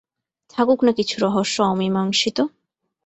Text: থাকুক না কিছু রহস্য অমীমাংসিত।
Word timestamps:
থাকুক 0.53 0.79
না 0.85 0.91
কিছু 0.91 1.15
রহস্য 1.21 1.57
অমীমাংসিত। 1.63 2.37